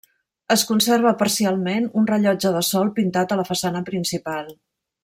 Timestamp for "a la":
3.37-3.47